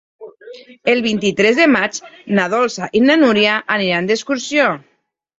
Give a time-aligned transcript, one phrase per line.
[0.93, 1.99] El vint-i-tres de maig
[2.39, 4.65] na Dolça i na Núria aniran d'excursió.